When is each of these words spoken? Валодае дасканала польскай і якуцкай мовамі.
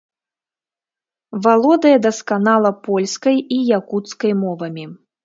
Валодае 1.43 1.91
дасканала 2.05 2.71
польскай 2.87 3.37
і 3.59 3.61
якуцкай 3.79 4.33
мовамі. 4.43 4.85